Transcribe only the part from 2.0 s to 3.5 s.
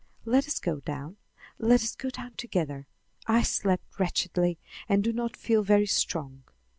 down together. I